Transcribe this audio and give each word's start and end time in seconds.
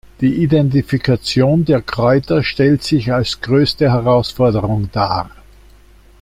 Die 0.19 0.41
Identifikation 0.41 1.63
der 1.63 1.83
Kräuter 1.83 2.41
stellt 2.41 2.81
sich 2.81 3.13
als 3.13 3.39
größte 3.39 3.91
Herausforderung 3.91 4.89
dar. 4.91 5.29